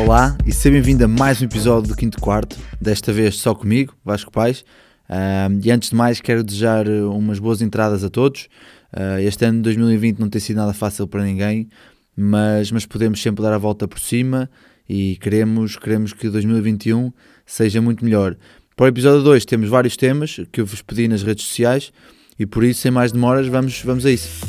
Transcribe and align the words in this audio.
Olá 0.00 0.34
e 0.46 0.50
seja 0.50 0.72
bem-vindo 0.72 1.04
a 1.04 1.08
mais 1.08 1.42
um 1.42 1.44
episódio 1.44 1.90
do 1.90 1.94
Quinto 1.94 2.18
Quarto, 2.18 2.56
desta 2.80 3.12
vez 3.12 3.36
só 3.36 3.54
comigo, 3.54 3.94
Vasco 4.02 4.32
Pais. 4.32 4.64
Uh, 5.10 5.60
e 5.62 5.70
antes 5.70 5.90
de 5.90 5.94
mais, 5.94 6.22
quero 6.22 6.42
desejar 6.42 6.88
umas 6.88 7.38
boas 7.38 7.60
entradas 7.60 8.02
a 8.02 8.08
todos. 8.08 8.48
Uh, 8.94 9.20
este 9.20 9.44
ano 9.44 9.58
de 9.58 9.64
2020 9.64 10.18
não 10.18 10.30
tem 10.30 10.40
sido 10.40 10.56
nada 10.56 10.72
fácil 10.72 11.06
para 11.06 11.22
ninguém, 11.22 11.68
mas, 12.16 12.72
mas 12.72 12.86
podemos 12.86 13.20
sempre 13.20 13.42
dar 13.42 13.52
a 13.52 13.58
volta 13.58 13.86
por 13.86 14.00
cima 14.00 14.50
e 14.88 15.18
queremos, 15.20 15.76
queremos 15.76 16.14
que 16.14 16.30
2021 16.30 17.12
seja 17.44 17.82
muito 17.82 18.02
melhor. 18.02 18.36
Para 18.74 18.86
o 18.86 18.88
episódio 18.88 19.22
2 19.22 19.44
temos 19.44 19.68
vários 19.68 19.98
temas 19.98 20.40
que 20.50 20.62
eu 20.62 20.66
vos 20.66 20.80
pedi 20.80 21.08
nas 21.08 21.22
redes 21.22 21.44
sociais 21.44 21.92
e 22.38 22.46
por 22.46 22.64
isso, 22.64 22.80
sem 22.80 22.90
mais 22.90 23.12
demoras, 23.12 23.46
vamos, 23.48 23.82
vamos 23.82 24.06
a 24.06 24.10
isso. 24.10 24.46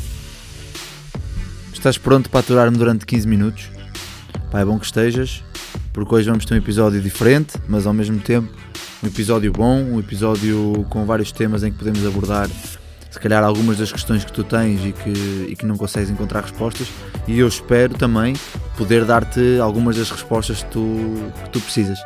Estás 1.74 1.98
pronto 1.98 2.30
para 2.30 2.40
aturar-me 2.40 2.78
durante 2.78 3.04
15 3.04 3.28
minutos? 3.28 3.81
Pá, 4.52 4.60
é 4.60 4.66
bom 4.66 4.78
que 4.78 4.84
estejas, 4.84 5.42
porque 5.94 6.14
hoje 6.14 6.28
vamos 6.28 6.44
ter 6.44 6.52
um 6.52 6.58
episódio 6.58 7.00
diferente, 7.00 7.54
mas 7.66 7.86
ao 7.86 7.94
mesmo 7.94 8.20
tempo 8.20 8.52
um 9.02 9.06
episódio 9.06 9.50
bom, 9.50 9.82
um 9.82 9.98
episódio 9.98 10.84
com 10.90 11.06
vários 11.06 11.32
temas 11.32 11.64
em 11.64 11.72
que 11.72 11.78
podemos 11.78 12.06
abordar 12.06 12.50
se 13.10 13.18
calhar 13.18 13.42
algumas 13.42 13.78
das 13.78 13.90
questões 13.90 14.26
que 14.26 14.30
tu 14.30 14.44
tens 14.44 14.84
e 14.84 14.92
que, 14.92 15.46
e 15.48 15.56
que 15.56 15.64
não 15.64 15.78
consegues 15.78 16.10
encontrar 16.10 16.42
respostas 16.42 16.86
e 17.26 17.38
eu 17.38 17.48
espero 17.48 17.94
também 17.94 18.34
poder 18.76 19.06
dar-te 19.06 19.58
algumas 19.58 19.96
das 19.96 20.10
respostas 20.10 20.62
que 20.62 20.70
tu, 20.70 21.32
que 21.44 21.50
tu 21.50 21.58
precisas. 21.58 21.98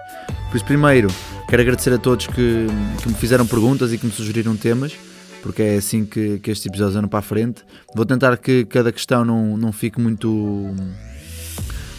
Por 0.49 0.57
isso 0.57 0.65
primeiro 0.65 1.09
quero 1.49 1.63
agradecer 1.63 1.93
a 1.95 1.99
todos 1.99 2.29
que, 2.29 2.69
que 3.03 3.09
me 3.09 3.15
fizeram 3.15 3.45
perguntas 3.45 3.93
e 3.93 3.99
que 3.99 4.07
me 4.07 4.13
sugeriram 4.13 4.57
temas 4.57 4.97
porque 5.43 5.63
é 5.63 5.77
assim 5.79 6.05
que, 6.05 6.39
que 6.39 6.53
estes 6.53 6.67
episódios 6.67 6.95
andam 6.95 7.09
para 7.09 7.19
a 7.19 7.23
frente. 7.23 7.65
Vou 7.93 8.07
tentar 8.07 8.37
que 8.37 8.65
cada 8.67 8.93
questão 8.93 9.25
não, 9.25 9.57
não 9.57 9.73
fique 9.73 10.01
muito 10.01 10.73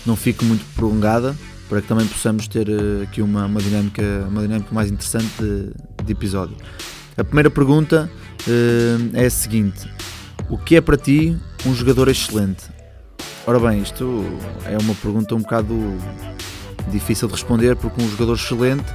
não 0.08 0.16
fique 0.16 0.44
muito 0.45 0.66
prolongada 0.75 1.36
para 1.69 1.81
que 1.81 1.88
também 1.88 2.08
possamos 2.08 2.47
ter 2.47 2.69
uh, 2.69 3.03
aqui 3.03 3.22
uma, 3.22 3.45
uma, 3.45 3.61
dinâmica, 3.61 4.02
uma 4.30 4.41
dinâmica 4.41 4.73
mais 4.73 4.89
interessante 4.89 5.30
de, 5.39 5.72
de 6.03 6.11
episódio. 6.11 6.55
A 7.17 7.23
primeira 7.23 7.49
pergunta 7.49 8.09
uh, 8.47 9.09
é 9.14 9.25
a 9.25 9.30
seguinte: 9.30 9.89
O 10.49 10.58
que 10.58 10.75
é 10.75 10.81
para 10.81 10.97
ti 10.97 11.38
um 11.66 11.73
jogador 11.73 12.08
excelente? 12.08 12.66
Ora 13.45 13.59
bem, 13.59 13.81
isto 13.81 14.25
é 14.66 14.77
uma 14.77 14.95
pergunta 14.95 15.36
um 15.36 15.39
bocado 15.39 15.73
difícil 16.92 17.27
de 17.27 17.33
responder 17.33 17.75
porque 17.75 18.02
um 18.02 18.09
jogador 18.09 18.36
excelente 18.36 18.86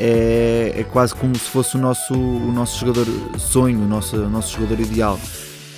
é, 0.00 0.74
é 0.78 0.84
quase 0.84 1.14
como 1.14 1.34
se 1.36 1.48
fosse 1.48 1.76
o 1.76 1.80
nosso, 1.80 2.14
o 2.14 2.52
nosso 2.52 2.78
jogador 2.80 3.06
sonho, 3.38 3.80
o 3.80 3.88
nosso, 3.88 4.16
o 4.16 4.28
nosso 4.28 4.54
jogador 4.56 4.80
ideal. 4.80 5.18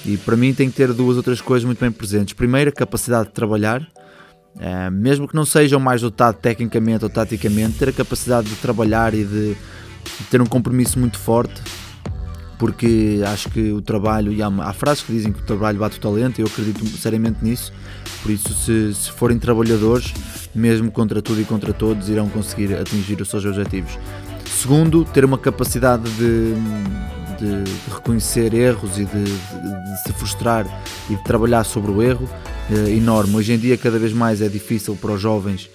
E 0.07 0.17
para 0.17 0.37
mim 0.37 0.53
tem 0.53 0.71
que 0.71 0.77
ter 0.77 0.93
duas 0.93 1.17
outras 1.17 1.41
coisas 1.41 1.65
muito 1.65 1.79
bem 1.79 1.91
presentes. 1.91 2.35
Primeiro, 2.35 2.71
a 2.71 2.73
capacidade 2.73 3.29
de 3.29 3.35
trabalhar, 3.35 3.87
Uh, 4.55 4.91
mesmo 4.91 5.27
que 5.27 5.35
não 5.35 5.45
seja 5.45 5.77
o 5.77 5.81
mais 5.81 6.01
dotado 6.01 6.37
tecnicamente 6.37 7.05
ou 7.05 7.11
taticamente, 7.11 7.77
ter 7.77 7.89
a 7.89 7.93
capacidade 7.93 8.49
de 8.49 8.55
trabalhar 8.57 9.13
e 9.13 9.25
de, 9.25 9.55
de 9.55 10.25
ter 10.31 10.41
um 10.41 10.47
compromisso 10.47 10.99
muito 10.99 11.19
forte, 11.19 11.61
porque 12.57 13.21
acho 13.27 13.51
que 13.51 13.73
o 13.73 13.83
trabalho, 13.83 14.33
e 14.33 14.41
há, 14.41 14.47
há, 14.47 14.73
frases 14.73 15.03
que 15.03 15.13
dizem 15.13 15.33
que 15.33 15.41
o 15.41 15.45
trabalho 15.45 15.79
bate 15.79 15.99
o 15.99 16.01
talento, 16.01 16.39
e 16.39 16.43
eu 16.43 16.47
acredito 16.47 16.87
seriamente 16.97 17.39
nisso, 17.43 17.73
por 18.23 18.31
isso, 18.31 18.55
se, 18.55 18.95
se 18.95 19.11
forem 19.11 19.39
trabalhadores, 19.39 20.15
mesmo 20.55 20.91
contra 20.91 21.21
tudo 21.21 21.41
e 21.41 21.45
contra 21.45 21.73
todos, 21.73 22.09
irão 22.09 22.29
conseguir 22.29 22.75
atingir 22.75 23.21
os 23.21 23.29
seus 23.29 23.45
objetivos. 23.45 23.99
Segundo, 24.45 25.05
ter 25.05 25.25
uma 25.25 25.37
capacidade 25.37 26.09
de, 26.13 26.55
de, 27.39 27.65
de 27.65 27.93
reconhecer 27.93 28.55
erros 28.55 28.99
e 28.99 29.05
de, 29.05 29.25
de 29.25 30.03
se 30.05 30.13
frustrar 30.13 30.65
e 31.11 31.17
de 31.17 31.25
trabalhar 31.25 31.65
sobre 31.65 31.91
o 31.91 32.01
erro 32.01 32.29
enorme. 32.91 33.37
Hoje 33.37 33.53
em 33.53 33.59
dia, 33.59 33.77
cada 33.77 33.99
vez 33.99 34.13
mais 34.13 34.41
é 34.41 34.49
difícil 34.49 34.97
para 34.97 35.13
os 35.13 35.21
jovens 35.21 35.69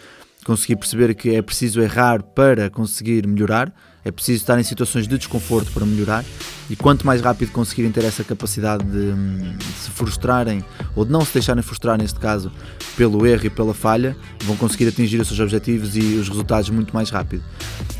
conseguir 0.45 0.77
perceber 0.77 1.13
que 1.13 1.35
é 1.35 1.41
preciso 1.41 1.81
errar 1.81 2.23
para 2.23 2.69
conseguir 2.69 3.27
melhorar, 3.27 3.73
é 4.03 4.11
preciso 4.11 4.37
estar 4.37 4.59
em 4.59 4.63
situações 4.63 5.07
de 5.07 5.17
desconforto 5.17 5.71
para 5.71 5.85
melhorar 5.85 6.23
e 6.69 6.75
quanto 6.75 7.05
mais 7.05 7.21
rápido 7.21 7.51
conseguirem 7.51 7.91
ter 7.91 8.03
essa 8.03 8.23
capacidade 8.23 8.83
de, 8.83 9.13
de, 9.57 9.63
se 9.63 9.89
frustrarem 9.89 10.63
ou 10.95 11.03
de 11.03 11.11
não 11.11 11.21
se 11.25 11.33
deixarem 11.33 11.63
frustrar 11.63 11.97
neste 11.97 12.19
caso 12.19 12.51
pelo 12.95 13.25
erro 13.25 13.45
e 13.45 13.49
pela 13.49 13.73
falha, 13.73 14.15
vão 14.43 14.55
conseguir 14.55 14.87
atingir 14.87 15.19
os 15.19 15.27
seus 15.27 15.39
objetivos 15.39 15.95
e 15.95 16.15
os 16.15 16.29
resultados 16.29 16.69
muito 16.69 16.93
mais 16.93 17.09
rápido. 17.09 17.43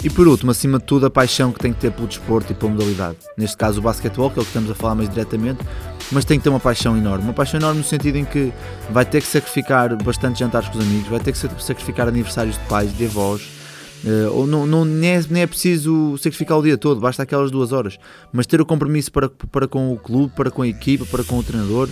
E 0.04 0.10
por 0.10 0.28
último, 0.28 0.52
acima 0.52 0.78
de 0.78 0.86
tudo, 0.86 1.06
a 1.06 1.10
paixão 1.10 1.52
que 1.52 1.60
tem 1.60 1.74
que 1.74 1.80
ter 1.80 1.92
pelo 1.92 2.08
desporto 2.08 2.52
e 2.52 2.56
pela 2.56 2.72
modalidade. 2.72 3.18
Neste 3.38 3.58
caso 3.58 3.80
o 3.80 3.82
basquetebol, 3.82 4.30
que 4.30 4.40
é 4.40 4.42
o 4.42 4.46
que 4.46 4.50
estamos 4.50 4.70
a 4.70 4.76
falar 4.76 4.96
mais 4.96 5.10
diretamente, 5.10 5.64
mas 6.12 6.26
tem 6.26 6.38
que 6.38 6.44
ter 6.44 6.50
uma 6.50 6.60
paixão 6.60 6.98
enorme. 6.98 7.24
Uma 7.24 7.34
paixão 7.34 7.60
enorme 7.60 7.80
no 7.80 7.86
sentido 7.86 8.18
em 8.18 8.26
que 8.26 8.52
vai 8.92 9.06
ter 9.06 9.22
que 9.22 9.28
sacrificar 9.28 9.96
bastante 10.04 10.40
jantares 10.40 10.70
com 10.70 10.78
os 10.78 10.84
amigos, 10.84 11.10
vai 11.10 11.20
ter 11.20 11.32
que 11.32 11.38
sacrificar 11.38 12.08
aniversários 12.08 12.58
de 12.58 12.64
pais, 12.66 12.96
de 12.96 13.06
avós, 13.06 13.59
uh, 14.04 14.32
ou 14.34 14.48
não, 14.48 14.66
não, 14.66 14.86
nem, 14.86 15.12
é, 15.12 15.22
nem 15.30 15.44
é 15.44 15.48
preciso 15.48 16.18
sacrificar 16.18 16.58
o 16.58 16.64
dia 16.64 16.78
todo, 16.78 17.00
basta 17.00 17.24
aquelas 17.24 17.52
duas 17.52 17.72
horas. 17.72 17.98
Mas 18.32 18.46
ter 18.46 18.62
o 18.62 18.66
compromisso 18.66 19.12
para, 19.12 19.30
para 19.30 19.68
com 19.68 19.92
o 19.94 19.98
clube, 19.98 20.34
para 20.36 20.52
com 20.52 20.62
a 20.62 20.68
equipa, 20.68 21.06
para 21.06 21.24
com 21.24 21.38
o 21.38 21.44
treinador, 21.44 21.90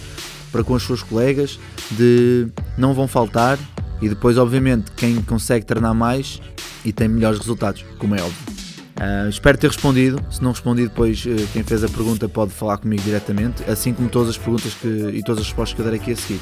para 0.51 0.63
com 0.63 0.73
os 0.73 0.83
seus 0.83 1.03
colegas, 1.03 1.59
de 1.91 2.47
não 2.77 2.93
vão 2.93 3.07
faltar 3.07 3.57
e 4.01 4.09
depois, 4.09 4.37
obviamente, 4.37 4.91
quem 4.91 5.21
consegue 5.21 5.65
treinar 5.65 5.93
mais 5.93 6.41
e 6.85 6.93
tem 6.93 7.07
melhores 7.07 7.39
resultados, 7.39 7.83
como 7.97 8.15
é 8.15 8.21
óbvio. 8.21 8.57
Uh, 8.97 9.29
espero 9.29 9.57
ter 9.57 9.67
respondido. 9.67 10.19
Se 10.29 10.41
não 10.41 10.51
respondi, 10.51 10.83
depois 10.83 11.23
uh, 11.25 11.47
quem 11.53 11.63
fez 11.63 11.83
a 11.83 11.89
pergunta 11.89 12.27
pode 12.27 12.51
falar 12.51 12.77
comigo 12.77 13.01
diretamente, 13.03 13.63
assim 13.69 13.93
como 13.93 14.09
todas 14.09 14.29
as 14.29 14.37
perguntas 14.37 14.73
que, 14.73 14.87
e 14.87 15.21
todas 15.23 15.41
as 15.41 15.47
respostas 15.47 15.75
que 15.75 15.81
eu 15.81 15.85
darei 15.85 15.99
aqui 15.99 16.11
a 16.11 16.15
seguir. 16.15 16.39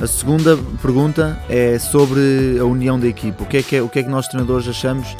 A 0.00 0.06
segunda 0.06 0.56
pergunta 0.80 1.36
é 1.48 1.76
sobre 1.76 2.56
a 2.60 2.64
união 2.64 3.00
da 3.00 3.08
equipa. 3.08 3.42
O 3.42 3.46
que 3.46 3.56
é 3.56 3.62
que, 3.64 3.76
é, 3.76 3.82
o 3.82 3.88
que, 3.88 3.98
é 3.98 4.02
que 4.04 4.08
nós 4.08 4.28
treinadores 4.28 4.68
achamos 4.68 5.16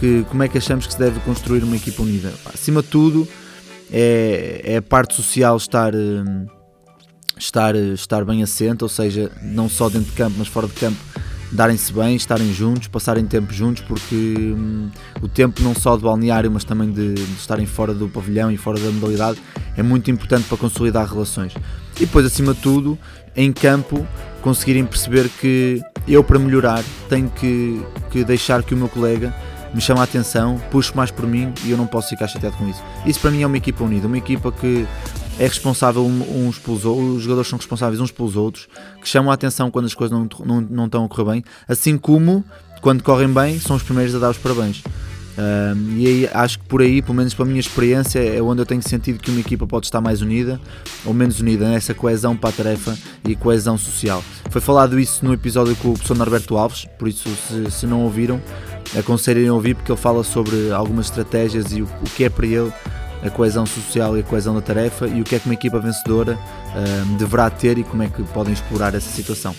que 0.00 0.24
como 0.28 0.42
é 0.42 0.48
que 0.48 0.58
achamos 0.58 0.84
que 0.84 0.94
se 0.94 0.98
deve 0.98 1.20
construir 1.20 1.62
uma 1.62 1.76
equipa 1.76 2.02
unida? 2.02 2.32
Acima 2.52 2.82
de 2.82 2.88
tudo, 2.88 3.26
é, 3.88 4.62
é 4.64 4.76
a 4.78 4.82
parte 4.82 5.14
social 5.14 5.56
estar, 5.56 5.94
uh, 5.94 6.50
estar, 7.38 7.76
estar 7.76 8.24
bem 8.24 8.42
assente, 8.42 8.82
ou 8.82 8.88
seja, 8.88 9.30
não 9.42 9.68
só 9.68 9.88
dentro 9.88 10.10
de 10.10 10.16
campo, 10.16 10.34
mas 10.36 10.48
fora 10.48 10.66
de 10.66 10.74
campo 10.74 10.98
darem-se 11.52 11.92
bem, 11.92 12.16
estarem 12.16 12.52
juntos, 12.52 12.88
passarem 12.88 13.24
tempo 13.24 13.52
juntos, 13.52 13.84
porque 13.86 14.14
hum, 14.36 14.90
o 15.22 15.28
tempo 15.28 15.62
não 15.62 15.72
só 15.72 15.96
de 15.96 16.02
balneário, 16.02 16.50
mas 16.50 16.64
também 16.64 16.90
de, 16.90 17.14
de, 17.14 17.22
estarem 17.34 17.64
fora 17.64 17.94
do 17.94 18.08
pavilhão 18.08 18.50
e 18.50 18.56
fora 18.56 18.80
da 18.80 18.90
modalidade 18.90 19.38
é 19.76 19.82
muito 19.84 20.10
importante 20.10 20.48
para 20.48 20.58
consolidar 20.58 21.06
relações. 21.06 21.54
E 21.96 22.00
depois, 22.00 22.26
acima 22.26 22.52
de 22.52 22.60
tudo, 22.60 22.98
em 23.36 23.52
campo, 23.52 24.06
conseguirem 24.40 24.84
perceber 24.84 25.28
que 25.40 25.82
eu, 26.06 26.22
para 26.22 26.38
melhorar, 26.38 26.84
tenho 27.08 27.28
que, 27.28 27.82
que 28.10 28.24
deixar 28.24 28.62
que 28.62 28.74
o 28.74 28.76
meu 28.76 28.88
colega 28.88 29.34
me 29.74 29.80
chame 29.80 30.00
a 30.00 30.04
atenção, 30.04 30.60
puxe 30.70 30.96
mais 30.96 31.10
por 31.10 31.26
mim 31.26 31.52
e 31.64 31.70
eu 31.70 31.76
não 31.76 31.86
posso 31.86 32.08
ficar 32.08 32.26
chateado 32.26 32.56
com 32.56 32.68
isso. 32.68 32.82
Isso 33.04 33.20
para 33.20 33.30
mim 33.30 33.42
é 33.42 33.46
uma 33.46 33.56
equipa 33.56 33.84
unida, 33.84 34.06
uma 34.06 34.16
equipa 34.16 34.50
que 34.50 34.86
é 35.38 35.44
responsável 35.44 36.04
uns 36.04 36.58
pelos 36.58 36.84
outros, 36.84 37.16
os 37.16 37.22
jogadores 37.22 37.48
são 37.48 37.58
responsáveis 37.58 38.00
uns 38.00 38.10
pelos 38.10 38.36
outros, 38.36 38.68
que 39.00 39.08
chamam 39.08 39.30
a 39.30 39.34
atenção 39.34 39.70
quando 39.70 39.84
as 39.84 39.94
coisas 39.94 40.16
não, 40.16 40.28
não, 40.44 40.60
não 40.60 40.86
estão 40.86 41.04
a 41.04 41.08
correr 41.08 41.32
bem, 41.32 41.44
assim 41.68 41.98
como 41.98 42.42
quando 42.80 43.02
correm 43.02 43.28
bem 43.28 43.58
são 43.58 43.76
os 43.76 43.82
primeiros 43.82 44.14
a 44.14 44.18
dar 44.18 44.30
os 44.30 44.38
parabéns. 44.38 44.82
E 45.96 46.06
aí 46.06 46.30
acho 46.32 46.58
que 46.58 46.64
por 46.64 46.80
aí, 46.80 47.02
pelo 47.02 47.14
menos 47.14 47.34
para 47.34 47.44
a 47.44 47.48
minha 47.48 47.60
experiência, 47.60 48.18
é 48.18 48.40
onde 48.40 48.62
eu 48.62 48.66
tenho 48.66 48.82
sentido 48.82 49.18
que 49.18 49.30
uma 49.30 49.40
equipa 49.40 49.66
pode 49.66 49.86
estar 49.86 50.00
mais 50.00 50.22
unida 50.22 50.60
ou 51.04 51.12
menos 51.12 51.40
unida 51.40 51.68
nessa 51.68 51.92
coesão 51.92 52.36
para 52.36 52.50
a 52.50 52.52
tarefa 52.52 52.96
e 53.24 53.36
coesão 53.36 53.76
social. 53.76 54.24
Foi 54.50 54.60
falado 54.60 54.98
isso 54.98 55.24
no 55.24 55.32
episódio 55.34 55.76
com 55.76 55.88
o 55.88 55.92
professor 55.92 56.16
Norberto 56.16 56.56
Alves, 56.56 56.86
por 56.98 57.08
isso, 57.08 57.28
se, 57.48 57.70
se 57.70 57.86
não 57.86 58.02
ouviram, 58.02 58.40
aconselhem 58.98 59.48
a 59.48 59.52
ouvir, 59.52 59.74
porque 59.74 59.92
ele 59.92 60.00
fala 60.00 60.24
sobre 60.24 60.70
algumas 60.72 61.06
estratégias 61.06 61.72
e 61.72 61.82
o, 61.82 61.84
o 61.84 62.10
que 62.16 62.24
é 62.24 62.30
para 62.30 62.46
ele 62.46 62.72
a 63.22 63.30
coesão 63.30 63.66
social 63.66 64.16
e 64.16 64.20
a 64.20 64.22
coesão 64.22 64.54
da 64.54 64.60
tarefa 64.60 65.06
e 65.06 65.20
o 65.20 65.24
que 65.24 65.34
é 65.34 65.38
que 65.38 65.46
uma 65.46 65.54
equipa 65.54 65.78
vencedora 65.80 66.38
deverá 67.18 67.50
ter 67.50 67.78
e 67.78 67.84
como 67.84 68.02
é 68.02 68.08
que 68.08 68.22
podem 68.24 68.52
explorar 68.52 68.94
essa 68.94 69.10
situação. 69.10 69.54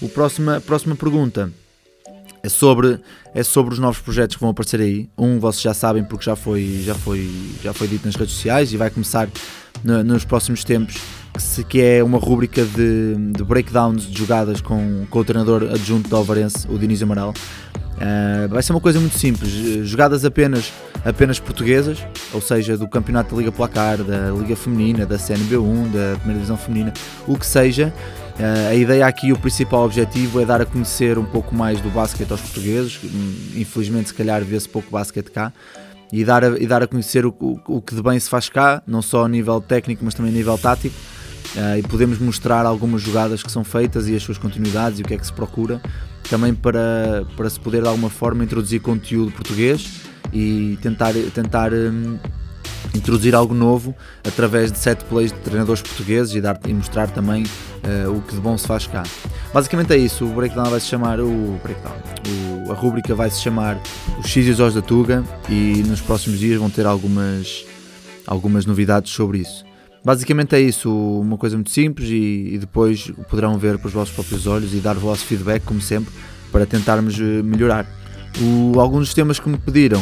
O 0.00 0.08
próxima, 0.08 0.56
a 0.56 0.60
próxima 0.60 0.94
pergunta 0.94 1.50
é 2.46 2.48
sobre, 2.48 3.00
é 3.34 3.42
sobre 3.42 3.74
os 3.74 3.80
novos 3.80 3.98
projetos 3.98 4.36
que 4.36 4.40
vão 4.40 4.50
aparecer 4.50 4.80
aí. 4.80 5.08
Um 5.18 5.40
vocês 5.40 5.62
já 5.62 5.74
sabem 5.74 6.04
porque 6.04 6.24
já 6.24 6.36
foi, 6.36 6.80
já 6.84 6.94
foi, 6.94 7.28
já 7.60 7.72
foi 7.72 7.88
dito 7.88 8.06
nas 8.06 8.14
redes 8.14 8.34
sociais 8.34 8.72
e 8.72 8.76
vai 8.76 8.88
começar 8.88 9.28
no, 9.82 10.04
nos 10.04 10.24
próximos 10.24 10.62
tempos 10.62 10.96
que, 11.36 11.64
que 11.64 11.80
é 11.80 12.02
uma 12.02 12.18
rúbrica 12.18 12.64
de, 12.64 13.14
de 13.32 13.44
breakdowns 13.44 14.02
de 14.02 14.18
jogadas 14.18 14.60
com, 14.60 15.06
com 15.10 15.18
o 15.18 15.24
treinador 15.24 15.64
adjunto 15.64 16.08
da 16.08 16.16
Alvarense, 16.16 16.66
o 16.68 16.78
Dionísio 16.78 17.04
Amaral. 17.04 17.34
Uh, 17.96 18.48
vai 18.48 18.62
ser 18.62 18.72
uma 18.72 18.80
coisa 18.80 19.00
muito 19.00 19.18
simples, 19.18 19.50
jogadas 19.88 20.22
apenas, 20.24 20.70
apenas 21.02 21.40
portuguesas, 21.40 21.98
ou 22.32 22.42
seja, 22.42 22.76
do 22.76 22.86
campeonato 22.86 23.34
da 23.34 23.38
Liga 23.40 23.50
Placar, 23.50 23.98
da 24.02 24.30
Liga 24.32 24.54
Feminina, 24.54 25.06
da 25.06 25.16
CNB1, 25.16 25.92
da 25.92 26.16
Primeira 26.16 26.34
Divisão 26.34 26.56
Feminina, 26.56 26.92
o 27.26 27.38
que 27.38 27.46
seja. 27.46 27.92
Uh, 28.38 28.68
a 28.70 28.74
ideia 28.74 29.06
aqui, 29.06 29.32
o 29.32 29.38
principal 29.38 29.84
objetivo 29.84 30.40
é 30.40 30.44
dar 30.44 30.60
a 30.60 30.66
conhecer 30.66 31.16
um 31.16 31.24
pouco 31.24 31.54
mais 31.54 31.80
do 31.80 31.88
basquete 31.88 32.30
aos 32.30 32.40
portugueses. 32.42 33.00
Infelizmente, 33.54 34.08
se 34.08 34.14
calhar, 34.14 34.44
vê-se 34.44 34.68
pouco 34.68 34.90
basquete 34.90 35.30
cá. 35.30 35.50
E 36.12 36.22
dar 36.22 36.44
a, 36.44 36.48
e 36.58 36.66
dar 36.66 36.82
a 36.82 36.86
conhecer 36.86 37.24
o, 37.24 37.34
o, 37.40 37.58
o, 37.66 37.82
que 37.82 37.94
de 37.94 38.02
bem 38.02 38.20
se 38.20 38.28
faz 38.28 38.48
cá, 38.48 38.82
não 38.86 39.00
só 39.00 39.24
a 39.24 39.28
nível 39.28 39.60
técnico, 39.60 40.04
mas 40.04 40.12
também 40.14 40.30
a 40.30 40.34
nível 40.34 40.56
tático. 40.58 40.94
Uh, 41.56 41.78
e 41.78 41.82
podemos 41.82 42.18
mostrar 42.18 42.66
algumas 42.66 43.00
jogadas 43.00 43.42
que 43.42 43.50
são 43.50 43.64
feitas 43.64 44.06
e 44.08 44.14
as 44.14 44.22
suas 44.22 44.36
continuidades 44.36 44.98
e 44.98 45.02
o 45.02 45.06
que 45.06 45.14
é 45.14 45.16
que 45.16 45.26
se 45.26 45.32
procura 45.32 45.80
também 46.28 46.54
para, 46.54 47.24
para 47.34 47.48
se 47.48 47.58
poder 47.58 47.82
de 47.82 47.88
alguma 47.88 48.10
forma 48.10 48.44
introduzir 48.44 48.80
conteúdo 48.80 49.32
português 49.32 50.02
e 50.32 50.78
tentar, 50.82 51.14
tentar 51.34 51.72
um, 51.72 52.18
introduzir 52.94 53.34
algo 53.34 53.54
novo 53.54 53.94
através 54.26 54.70
de 54.72 54.78
set 54.78 55.04
plays 55.04 55.32
de 55.32 55.38
treinadores 55.38 55.82
portugueses 55.82 56.34
e, 56.34 56.40
dar, 56.40 56.58
e 56.66 56.74
mostrar 56.74 57.08
também 57.10 57.44
uh, 57.44 58.10
o 58.10 58.20
que 58.22 58.34
de 58.34 58.40
bom 58.40 58.56
se 58.58 58.66
faz 58.66 58.86
cá. 58.86 59.02
Basicamente 59.52 59.92
é 59.92 59.96
isso, 59.96 60.24
o 60.24 60.28
breakdown 60.28 60.70
vai 60.70 60.80
se 60.80 60.86
chamar 60.86 61.20
o 61.20 61.58
breakdown. 61.62 61.96
O, 62.66 62.72
a 62.72 62.74
rúbrica 62.74 63.14
vai 63.14 63.30
se 63.30 63.40
chamar 63.40 63.80
os 64.18 64.26
X 64.26 64.46
e 64.46 64.50
os 64.50 64.60
Os 64.60 64.74
da 64.74 64.82
Tuga 64.82 65.24
e 65.48 65.82
nos 65.86 66.00
próximos 66.00 66.38
dias 66.38 66.58
vão 66.58 66.68
ter 66.68 66.86
algumas, 66.86 67.64
algumas 68.26 68.66
novidades 68.66 69.12
sobre 69.12 69.38
isso. 69.38 69.64
Basicamente 70.06 70.54
é 70.54 70.60
isso, 70.60 70.88
uma 70.88 71.36
coisa 71.36 71.56
muito 71.56 71.70
simples 71.70 72.08
e, 72.10 72.50
e 72.54 72.58
depois 72.58 73.10
poderão 73.28 73.58
ver 73.58 73.76
com 73.76 73.88
os 73.88 73.92
vossos 73.92 74.14
próprios 74.14 74.46
olhos 74.46 74.72
e 74.72 74.76
dar 74.76 74.96
o 74.96 75.00
vosso 75.00 75.24
feedback, 75.24 75.64
como 75.64 75.80
sempre, 75.80 76.14
para 76.52 76.64
tentarmos 76.64 77.18
eh, 77.18 77.42
melhorar. 77.42 77.84
O, 78.40 78.78
alguns 78.78 79.06
dos 79.06 79.14
temas 79.14 79.40
que 79.40 79.48
me 79.48 79.58
pediram, 79.58 80.00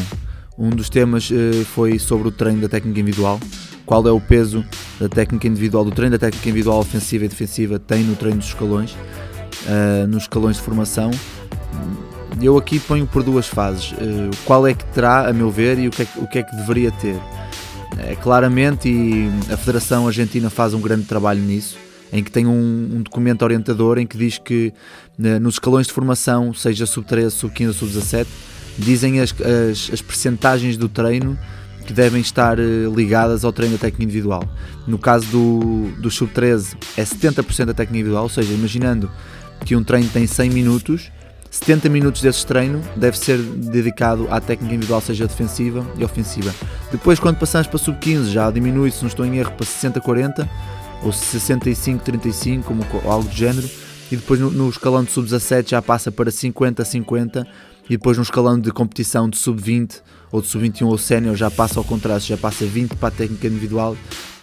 um 0.59 0.69
dos 0.69 0.91
temas 0.91 1.31
uh, 1.31 1.65
foi 1.65 1.99
sobre 1.99 2.29
o 2.29 2.31
treino 2.31 2.61
da 2.61 2.69
técnica 2.69 3.01
individual, 3.01 3.41
qual 3.87 4.07
é 4.07 4.13
o 4.13 4.21
peso 4.21 4.63
da 5.01 5.09
técnica 5.09 5.49
individual, 5.49 5.87
do 5.87 5.91
treino 5.91 6.11
da 6.11 6.19
técnica 6.19 6.51
individual 6.51 6.81
ofensiva 6.81 7.25
e 7.25 7.29
defensiva 7.29 7.79
tem 7.79 8.05
no 8.05 8.15
treino 8.15 8.41
dos 8.41 8.49
escalões, 8.49 8.93
uh, 8.93 10.07
nos 10.07 10.25
escalões 10.25 10.57
de 10.57 10.63
formação. 10.63 11.11
Eu 12.43 12.59
aqui 12.59 12.79
ponho 12.79 13.07
por 13.07 13.23
duas 13.23 13.47
fases, 13.47 13.93
uh, 13.93 13.97
qual 14.45 14.67
é 14.67 14.75
que 14.75 14.85
terá, 14.85 15.31
a 15.31 15.33
meu 15.33 15.51
ver, 15.51 15.79
e 15.79 15.89
o 15.89 15.91
que 15.91 16.03
é, 16.03 16.07
o 16.17 16.27
que, 16.27 16.41
é 16.41 16.43
que 16.43 16.55
deveria 16.57 16.93
ter. 16.93 17.17
É, 18.07 18.15
claramente, 18.15 18.87
e 18.89 19.31
a 19.51 19.57
Federação 19.57 20.07
Argentina 20.07 20.51
faz 20.51 20.75
um 20.75 20.81
grande 20.81 21.05
trabalho 21.05 21.41
nisso, 21.41 21.79
em 22.13 22.23
que 22.23 22.31
tem 22.31 22.47
um, 22.47 22.51
um 22.97 23.03
documento 23.03 23.43
orientador 23.43 23.99
em 23.99 24.07
que 24.07 24.19
diz 24.19 24.37
que 24.37 24.75
né, 25.19 25.39
nos 25.39 25.55
escalões 25.55 25.87
de 25.87 25.93
formação, 25.95 26.53
seja 26.53 26.85
sub-13, 26.85 27.31
sub-15 27.31 27.67
ou 27.67 27.73
sub-17, 27.73 28.27
dizem 28.79 29.21
as, 29.21 29.35
as, 29.41 29.91
as 29.91 30.03
percentagens 30.03 30.77
do 30.77 30.87
treino 30.87 31.39
que 31.87 31.93
devem 31.93 32.21
estar 32.21 32.59
eh, 32.59 32.63
ligadas 32.95 33.45
ao 33.45 33.53
treino 33.53 33.75
da 33.75 33.81
técnica 33.81 34.05
individual. 34.05 34.43
No 34.87 34.99
caso 34.99 35.27
do, 35.29 35.93
do 36.01 36.11
sub-13 36.11 36.77
é 36.97 37.05
70% 37.05 37.67
da 37.67 37.75
técnica 37.75 37.99
individual, 37.99 38.25
ou 38.25 38.29
seja, 38.29 38.53
imaginando 38.53 39.11
que 39.65 39.75
um 39.75 39.85
treino 39.85 40.09
tem 40.09 40.27
100 40.27 40.51
minutos, 40.51 41.11
70 41.55 41.89
minutos 41.89 42.21
desse 42.21 42.45
treino 42.45 42.83
deve 42.97 43.17
ser 43.17 43.39
dedicado 43.39 44.27
à 44.29 44.41
técnica 44.41 44.75
individual, 44.75 45.01
seja 45.01 45.25
defensiva 45.25 45.87
e 45.97 46.05
ofensiva. 46.05 46.53
Depois, 46.91 47.21
quando 47.21 47.39
passamos 47.39 47.69
para 47.69 47.79
sub-15, 47.79 48.25
já 48.33 48.51
diminui, 48.51 48.91
se 48.91 49.03
não 49.03 49.09
estou 49.09 49.25
em 49.25 49.37
erro, 49.37 49.53
para 49.53 49.65
60-40 49.65 50.49
ou 51.05 51.11
65-35, 51.11 52.65
como 52.65 52.85
algo 53.09 53.29
do 53.29 53.35
género. 53.35 53.71
E 54.11 54.17
depois 54.17 54.41
no, 54.41 54.51
no 54.51 54.69
escalão 54.69 55.05
de 55.05 55.13
sub-17 55.13 55.71
já 55.71 55.81
passa 55.81 56.11
para 56.11 56.29
50-50 56.29 57.47
e 57.89 57.97
depois 57.97 58.17
no 58.17 58.25
escalão 58.25 58.59
de 58.59 58.73
competição 58.73 59.31
de 59.31 59.39
sub-20 59.39 60.01
ou 60.33 60.43
de 60.43 60.49
sub-21 60.49 60.87
ou 60.89 60.99
sénior 60.99 61.37
já 61.37 61.53
passa 61.53 61.79
ao 61.79 61.85
contrário, 61.85 62.21
já 62.21 62.37
passa 62.37 62.67
20 62.67 62.97
para 62.97 63.09
a 63.09 63.13
técnica 63.13 63.47
individual 63.47 63.97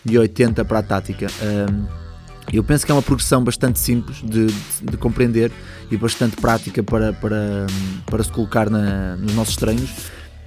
e 0.05 0.17
80 0.17 0.63
para 0.63 0.79
a 0.79 0.83
tática. 0.83 1.27
Um, 1.43 2.10
eu 2.57 2.63
penso 2.63 2.85
que 2.85 2.91
é 2.91 2.95
uma 2.95 3.01
progressão 3.01 3.43
bastante 3.43 3.79
simples 3.79 4.17
de, 4.17 4.47
de, 4.47 4.55
de 4.83 4.97
compreender 4.97 5.51
e 5.89 5.97
bastante 5.97 6.35
prática 6.35 6.83
para, 6.83 7.13
para, 7.13 7.67
para 8.05 8.23
se 8.23 8.31
colocar 8.31 8.69
na, 8.69 9.15
nos 9.15 9.33
nossos 9.33 9.55
treinos. 9.55 9.89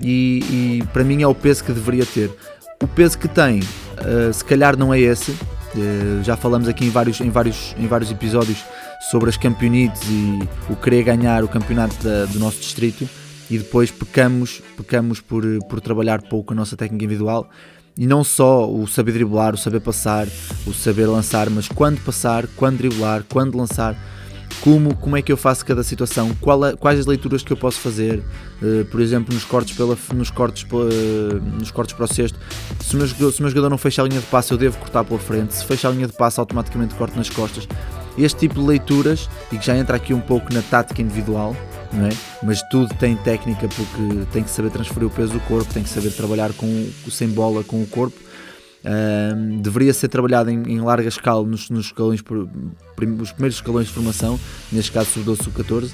E, 0.01 0.81
e, 0.81 0.87
para 0.93 1.05
mim 1.05 1.23
é 1.23 1.27
o 1.27 1.35
peso 1.35 1.65
que 1.65 1.73
deveria 1.73 2.05
ter. 2.05 2.31
O 2.83 2.87
peso 2.87 3.19
que 3.19 3.29
tem, 3.29 3.61
uh, 3.61 4.33
se 4.33 4.45
calhar 4.45 4.77
não 4.77 4.93
é 4.93 5.01
esse, 5.01 5.31
uh, 5.31 6.23
já 6.23 6.37
falamos 6.37 6.69
aqui 6.69 6.85
em 6.85 6.91
vários, 6.91 7.21
em, 7.21 7.31
vários, 7.31 7.75
em 7.79 7.87
vários 7.87 8.11
episódios 8.11 8.59
sobre 9.11 9.31
as 9.31 9.37
campeonites 9.37 10.03
e 10.09 10.49
o 10.69 10.77
querer 10.77 11.05
ganhar 11.05 11.45
o 11.45 11.49
campeonato 11.49 11.97
da, 12.03 12.27
do 12.27 12.39
nosso 12.39 12.59
distrito. 12.59 13.09
E 13.51 13.59
depois 13.59 13.91
pecamos, 13.91 14.63
pecamos 14.77 15.21
por, 15.21 15.45
por 15.69 15.81
trabalhar 15.81 16.23
pouco 16.23 16.53
a 16.53 16.57
nossa 16.57 16.77
técnica 16.77 17.05
individual 17.05 17.49
e 17.97 18.07
não 18.07 18.25
só 18.25 18.69
o 18.71 18.87
saber 18.87 19.13
driblar, 19.13 19.55
o 19.55 19.59
saber 19.59 19.81
passar, 19.81 20.27
o 20.67 20.73
saber 20.73 21.07
lançar, 21.07 21.49
mas 21.49 21.69
quando 21.69 22.01
passar, 22.01 22.47
quando 22.57 22.79
driblar, 22.79 23.25
quando 23.29 23.57
lançar, 23.57 23.97
como, 24.61 24.95
como 24.97 25.17
é 25.17 25.23
que 25.23 25.31
eu 25.31 25.37
faço 25.37 25.65
cada 25.65 25.83
situação, 25.83 26.31
é, 26.31 26.77
quais 26.77 26.99
as 26.99 27.07
leituras 27.07 27.43
que 27.43 27.53
eu 27.53 27.57
posso 27.57 27.79
fazer, 27.81 28.23
uh, 28.63 28.85
por 28.87 29.01
exemplo, 29.01 29.35
nos 29.35 29.45
cortes, 29.45 29.77
pela, 29.77 29.97
nos, 30.15 30.31
cortes, 30.31 30.65
uh, 30.73 31.41
nos 31.59 31.71
cortes 31.71 31.95
para 31.95 32.05
o 32.05 32.09
cesto, 32.09 32.39
se 32.81 32.95
o, 32.95 32.99
meu, 32.99 33.07
se 33.07 33.41
o 33.41 33.43
meu 33.43 33.51
jogador 33.51 33.69
não 33.69 33.79
fecha 33.79 34.03
a 34.03 34.07
linha 34.07 34.21
de 34.21 34.27
passe, 34.27 34.53
eu 34.53 34.59
devo 34.59 34.79
cortar 34.79 35.05
pela 35.05 35.21
frente, 35.21 35.55
se 35.55 35.65
fecha 35.65 35.89
a 35.89 35.91
linha 35.91 36.07
de 36.07 36.13
passe, 36.13 36.41
automaticamente 36.41 36.95
corto 36.95 37.17
nas 37.17 37.29
costas. 37.29 37.69
Este 38.17 38.41
tipo 38.41 38.55
de 38.55 38.67
leituras, 38.67 39.29
e 39.53 39.59
que 39.59 39.67
já 39.67 39.77
entra 39.77 39.97
aqui 39.97 40.15
um 40.15 40.21
pouco 40.21 40.53
na 40.53 40.63
tática 40.63 41.03
individual, 41.03 41.55
não 41.95 42.07
é? 42.07 42.11
Mas 42.43 42.63
tudo 42.69 42.93
tem 42.95 43.17
técnica 43.17 43.69
porque 43.69 44.27
tem 44.33 44.43
que 44.43 44.51
saber 44.51 44.71
transferir 44.71 45.07
o 45.07 45.11
peso 45.11 45.33
do 45.33 45.41
corpo, 45.41 45.73
tem 45.73 45.83
que 45.83 45.89
saber 45.89 46.11
trabalhar 46.11 46.53
com, 46.53 46.89
sem 47.11 47.29
bola 47.29 47.63
com 47.63 47.83
o 47.83 47.87
corpo. 47.87 48.17
Uh, 48.85 49.61
deveria 49.63 49.95
ser 49.95 50.09
trabalhado 50.09 50.51
em, 50.51 50.63
em 50.65 50.81
larga 50.81 51.09
escala 51.09 51.47
nos, 51.47 51.71
nos 51.71 51.87
escalões, 51.87 52.21
os 52.21 53.33
primeiros 53.33 53.57
escalões 53.57 53.87
de 53.87 53.93
formação, 53.95 54.39
neste 54.71 54.93
caso 54.93 55.09
sub-12, 55.11 55.43
sub-14, 55.45 55.91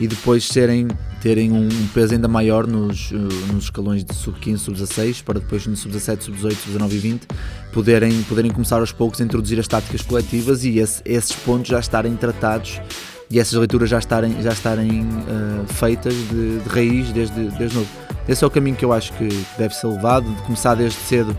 e 0.00 0.08
depois 0.08 0.44
serem, 0.48 0.88
terem 1.22 1.52
um, 1.52 1.68
um 1.68 1.86
peso 1.94 2.14
ainda 2.14 2.26
maior 2.26 2.66
nos, 2.66 3.12
uh, 3.12 3.16
nos 3.52 3.64
escalões 3.64 4.04
de 4.04 4.12
sub-15, 4.12 4.58
sub-16, 4.58 5.22
para 5.22 5.38
depois 5.38 5.64
no 5.68 5.76
sub-17, 5.76 6.22
sub-18, 6.22 6.54
sub-19 6.56 6.92
e 6.92 6.98
20 6.98 7.26
poderem, 7.72 8.22
poderem 8.22 8.50
começar 8.50 8.78
aos 8.78 8.92
poucos 8.92 9.20
a 9.20 9.24
introduzir 9.24 9.58
as 9.60 9.68
táticas 9.68 10.02
coletivas 10.02 10.64
e 10.64 10.78
esse, 10.78 11.02
esses 11.04 11.32
pontos 11.32 11.68
já 11.68 11.78
estarem 11.78 12.16
tratados 12.16 12.80
e 13.30 13.40
essas 13.40 13.54
leituras 13.54 13.88
já 13.88 13.98
estarem, 13.98 14.40
já 14.42 14.52
estarem 14.52 15.02
uh, 15.02 15.66
feitas 15.72 16.14
de, 16.14 16.58
de, 16.60 16.68
raiz 16.68 17.12
desde, 17.12 17.50
desde 17.50 17.76
novo. 17.76 17.88
Esse 18.28 18.44
é 18.44 18.46
o 18.46 18.50
caminho 18.50 18.76
que 18.76 18.84
eu 18.84 18.92
acho 18.92 19.12
que 19.14 19.28
deve 19.58 19.74
ser 19.74 19.86
levado, 19.86 20.26
de 20.28 20.42
começar 20.42 20.74
desde 20.74 20.98
cedo 21.00 21.36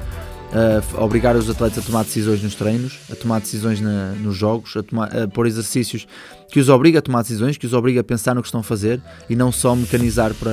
a 0.54 1.04
obrigar 1.04 1.36
os 1.36 1.50
atletas 1.50 1.80
a 1.80 1.82
tomar 1.82 2.04
decisões 2.04 2.42
nos 2.42 2.56
treinos, 2.56 3.00
a 3.12 3.16
tomar 3.16 3.40
decisões 3.40 3.82
na, 3.82 4.12
nos 4.14 4.36
jogos, 4.36 4.75
a, 4.78 4.84
tomar, 4.84 5.16
a 5.16 5.28
pôr 5.28 5.48
exercícios 5.48 6.08
que 6.50 6.60
os 6.60 6.70
obriga 6.70 7.00
a 7.00 7.02
tomar 7.02 7.22
decisões, 7.22 7.58
que 7.58 7.66
os 7.66 7.74
obriga 7.74 8.02
a 8.02 8.04
pensar 8.04 8.36
no 8.36 8.42
que 8.42 8.48
estão 8.48 8.62
a 8.62 8.64
fazer 8.64 9.02
e 9.30 9.36
não 9.36 9.52
só 9.52 9.75
mecanizar 9.75 10.34
para, 10.36 10.52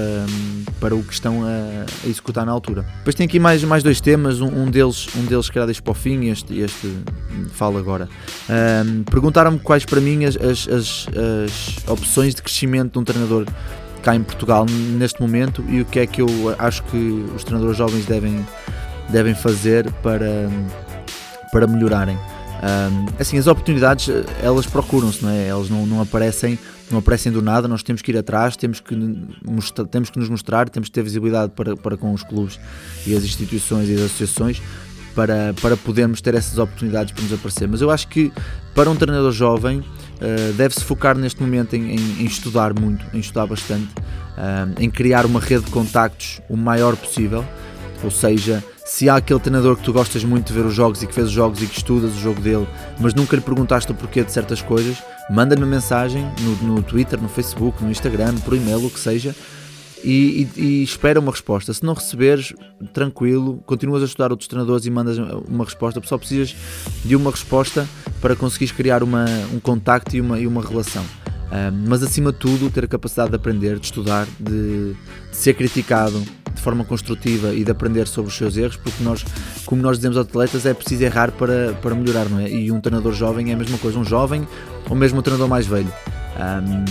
para 0.81 0.95
o 0.95 1.03
que 1.03 1.13
estão 1.13 1.45
a, 1.45 1.85
a 2.05 2.09
executar 2.09 2.45
na 2.45 2.53
altura. 2.53 2.85
Depois 2.99 3.15
tem 3.15 3.27
aqui 3.27 3.39
mais, 3.39 3.63
mais 3.63 3.83
dois 3.83 4.01
temas, 4.01 4.41
um, 4.41 4.47
um 4.47 4.71
deles, 4.71 5.07
um 5.17 5.25
deles 5.25 5.49
que 5.49 5.59
era 5.59 5.67
deixo 5.67 5.83
para 5.83 5.93
o 5.93 5.95
fim 5.95 6.23
e 6.23 6.31
este, 6.31 6.59
este 6.59 6.93
falo 7.53 7.79
agora. 7.79 8.09
Um, 8.49 9.05
Perguntaram-me 9.05 9.59
quais 9.59 9.85
para 9.85 10.01
mim 10.01 10.25
as, 10.25 10.37
as, 10.37 10.69
as, 10.69 11.07
as 11.15 11.89
opções 11.89 12.35
de 12.35 12.43
crescimento 12.43 12.95
de 12.95 12.99
um 12.99 13.05
treinador 13.05 13.47
cá 14.03 14.17
em 14.17 14.23
Portugal 14.23 14.67
neste 14.67 15.21
momento 15.21 15.65
e 15.69 15.81
o 15.81 15.85
que 15.85 16.01
é 16.01 16.07
que 16.07 16.21
eu 16.21 16.29
acho 16.59 16.83
que 16.85 16.97
os 17.37 17.45
treinadores 17.45 17.79
jovens 17.79 18.05
devem 18.07 18.45
devem 19.13 19.35
fazer 19.35 19.91
para, 20.03 20.49
para 21.53 21.67
melhorarem. 21.67 22.19
Um, 22.63 23.07
assim, 23.19 23.37
as 23.39 23.49
oportunidades 23.49 24.09
elas 24.41 24.67
procuram-se, 24.67 25.23
não 25.23 25.31
é? 25.31 25.49
Elas 25.49 25.69
não, 25.69 25.85
não, 25.85 26.01
aparecem, 26.01 26.59
não 26.91 27.01
aparecem 27.01 27.33
do 27.33 27.43
nada, 27.43 27.67
nós 27.67 27.83
temos 27.83 28.03
que 28.03 28.13
ir 28.13 28.17
atrás, 28.17 28.57
temos 28.57 28.81
que, 28.81 28.95
temos 29.91 30.11
que 30.11 30.19
nos 30.19 30.29
mostrar, 30.29 30.69
temos 30.69 30.89
que 30.89 30.93
ter 30.93 31.03
visibilidade 31.03 31.53
para, 31.57 31.77
para 31.77 31.97
com 31.97 32.13
os 32.13 32.23
clubes 32.23 32.61
e 33.05 33.17
as 33.17 33.25
instituições 33.25 33.89
e 33.89 33.95
as 33.95 34.03
associações 34.03 34.63
para, 35.13 35.55
para 35.61 35.77
podermos 35.77 36.21
ter 36.21 36.35
essas 36.35 36.57
oportunidades 36.57 37.13
para 37.13 37.23
nos 37.25 37.33
aparecer. 37.33 37.69
Mas 37.69 37.81
eu 37.81 37.91
acho 37.91 38.07
que 38.07 38.33
para 38.75 38.89
um 38.89 38.95
treinador 38.95 39.33
jovem 39.33 39.81
uh, 39.81 40.53
deve-se 40.57 40.85
focar 40.85 41.19
neste 41.19 41.43
momento 41.43 41.75
em, 41.75 41.97
em, 41.97 42.23
em, 42.23 42.25
estudar 42.25 42.79
muito, 42.79 43.05
em 43.13 43.19
estudar 43.19 43.47
bastante, 43.47 43.89
uh, 43.89 44.73
em 44.81 44.89
criar 44.89 45.27
uma 45.27 45.41
rede 45.41 45.65
de 45.65 45.71
contactos 45.73 46.41
o 46.49 46.57
maior 46.57 46.97
possível, 46.97 47.45
ou 48.05 48.11
seja, 48.11 48.63
se 48.93 49.09
há 49.09 49.17
aquele 49.17 49.41
treinador 49.41 49.75
que 49.75 49.83
tu 49.83 49.91
gostas 49.91 50.23
muito 50.23 50.49
de 50.49 50.53
ver 50.53 50.67
os 50.67 50.75
jogos 50.75 51.03
e 51.03 51.07
que 51.07 51.15
fez 51.15 51.29
os 51.29 51.33
jogos 51.33 51.63
e 51.63 51.67
que 51.67 51.79
estudas 51.79 52.15
o 52.15 52.21
jogo 52.21 52.43
dele, 52.43 52.69
mas 53.01 53.15
nunca 53.15 53.35
lhe 53.35 53.41
perguntaste 53.41 53.91
o 53.91 53.95
porquê 53.95 54.23
de 54.23 54.31
certas 54.31 54.61
coisas, 54.61 55.03
manda-lhe 55.31 55.63
uma 55.63 55.71
mensagem 55.71 56.31
no, 56.43 56.75
no 56.75 56.83
Twitter, 56.83 57.19
no 57.19 57.27
Facebook, 57.27 57.83
no 57.83 57.91
Instagram, 57.91 58.35
por 58.45 58.55
e-mail, 58.55 58.85
o 58.85 58.91
que 58.91 59.01
seja, 59.01 59.35
e, 60.05 60.47
e, 60.57 60.61
e, 60.61 60.83
espera 60.83 61.19
uma 61.21 61.33
resposta. 61.33 61.73
Se 61.73 61.83
não 61.83 61.95
receberes, 61.95 62.53
tranquilo, 62.93 63.63
continuas 63.65 64.03
a 64.03 64.05
estudar 64.05 64.31
outros 64.31 64.47
treinadores 64.47 64.85
e 64.85 64.91
mandas 64.91 65.17
uma 65.49 65.65
resposta, 65.65 65.99
só 66.05 66.19
precisas 66.19 66.55
de 67.03 67.17
uma 67.17 67.31
resposta 67.31 67.89
para 68.21 68.37
conseguires 68.37 68.77
criar 68.77 69.03
uma, 69.03 69.25
um 69.55 69.59
contacto 69.59 70.15
e 70.15 70.21
uma, 70.21 70.39
e 70.39 70.47
uma 70.47 70.61
relação. 70.61 71.05
Um, 71.51 71.89
mas 71.89 72.03
acima 72.03 72.31
de 72.31 72.39
tudo, 72.39 72.71
ter 72.71 72.85
a 72.85 72.89
capacidade 72.89 73.31
de 73.31 73.37
aprender, 73.37 73.79
de 73.79 73.87
estudar, 73.87 74.27
de, 74.39 74.93
de, 74.93 74.97
ser 75.33 75.55
criticado 75.55 76.23
de 76.55 76.61
forma 76.61 76.85
construtiva 76.85 77.55
e 77.55 77.65
de 77.65 77.71
aprender 77.71 78.07
sobre 78.07 78.31
os 78.31 78.37
seus 78.37 78.57
erros, 78.57 78.77
porque 78.77 79.03
nós, 79.03 79.25
como 79.67 79.83
nós 79.83 79.97
dizemos 79.97 80.17
aos 80.17 80.27
atletas, 80.27 80.67
é 80.67 80.75
preciso 80.75 81.03
errar 81.03 81.33
para, 81.33 81.73
para 81.81 81.95
melhorar, 81.95 82.29
não 82.29 82.41
é? 82.41 82.49
E 82.49 82.71
um 82.71 82.81
treinador 82.81 83.13
jovem 83.13 83.51
é 83.51 83.55
a 83.55 83.57
mesma 83.57 83.79
coisa, 83.79 83.99
um 83.99 84.05
jovem 84.05 84.47
ou 84.89 84.97
mesmo 84.97 85.19
um 85.19 85.23
treinador 85.23 85.49
mais 85.49 85.67
velho. 85.67 85.93
Um, 86.39 86.85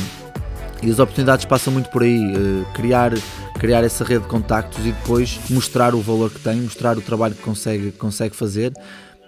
e 0.83 0.89
as 0.89 0.97
oportunidades 0.97 1.45
passam 1.45 1.71
muito 1.71 1.89
por 1.89 2.01
aí, 2.01 2.17
uh, 2.17 2.65
criar, 2.73 3.11
criar 3.59 3.83
essa 3.83 4.03
rede 4.03 4.23
de 4.23 4.29
contactos 4.29 4.79
e 4.85 4.91
depois 4.91 5.39
mostrar 5.49 5.93
o 5.93 6.01
valor 6.01 6.31
que 6.31 6.39
tem, 6.39 6.59
mostrar 6.59 6.97
o 6.97 7.01
trabalho 7.01 7.35
que 7.35 7.41
consegue, 7.41 7.91
consegue 7.91 8.35
fazer 8.35 8.73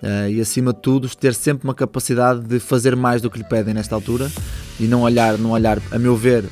uh, 0.04 0.30
e 0.30 0.42
acima 0.42 0.74
de 0.74 0.80
tudo 0.80 1.10
ter 1.16 1.34
sempre 1.34 1.64
uma 1.64 1.74
capacidade 1.74 2.42
de 2.42 2.60
fazer 2.60 2.96
mais 2.96 3.22
do 3.22 3.32
que 3.32 3.38
lhe 3.38 3.44
pedem 3.44 3.74
nesta 3.74 3.96
altura 3.96 4.30
e 4.80 4.84
não 4.84 5.02
olhar, 5.02 5.38
não 5.38 5.52
olhar 5.52 5.80
a 5.92 5.98
meu 5.98 6.16
ver, 6.16 6.44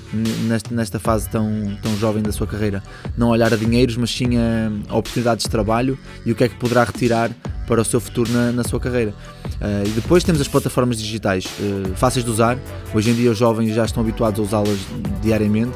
nesta, 0.47 0.73
nesta 0.73 0.99
fase 0.99 1.29
tão, 1.29 1.77
tão 1.81 1.95
jovem 1.97 2.23
da 2.23 2.31
sua 2.31 2.47
carreira, 2.47 2.81
não 3.17 3.29
olhar 3.29 3.53
a 3.53 3.55
dinheiros, 3.55 3.97
mas 3.97 4.11
sim 4.11 4.37
a, 4.37 4.71
a 4.89 4.97
oportunidades 4.97 5.45
de 5.45 5.49
trabalho 5.49 5.97
e 6.25 6.31
o 6.31 6.35
que 6.35 6.43
é 6.43 6.49
que 6.49 6.55
poderá 6.55 6.83
retirar 6.83 7.31
para 7.67 7.81
o 7.81 7.85
seu 7.85 7.99
futuro 7.99 8.31
na, 8.31 8.51
na 8.51 8.63
sua 8.63 8.79
carreira. 8.79 9.11
Uh, 9.11 9.87
e 9.87 9.89
depois 9.91 10.23
temos 10.23 10.41
as 10.41 10.47
plataformas 10.47 10.97
digitais 10.97 11.45
uh, 11.45 11.95
fáceis 11.95 12.25
de 12.25 12.31
usar. 12.31 12.57
Hoje 12.93 13.11
em 13.11 13.13
dia 13.13 13.31
os 13.31 13.37
jovens 13.37 13.73
já 13.73 13.85
estão 13.85 14.03
habituados 14.03 14.39
a 14.39 14.43
usá-las 14.43 14.77
diariamente 15.21 15.71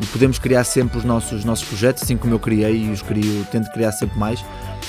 e 0.00 0.06
podemos 0.06 0.38
criar 0.38 0.64
sempre 0.64 0.98
os 0.98 1.04
nossos, 1.04 1.44
nossos 1.44 1.66
projetos, 1.66 2.02
assim 2.02 2.16
como 2.16 2.34
eu 2.34 2.38
criei 2.38 2.84
e 2.86 2.90
os 2.90 3.02
crio, 3.02 3.46
tento 3.50 3.70
criar 3.72 3.92
sempre 3.92 4.18
mais. 4.18 4.44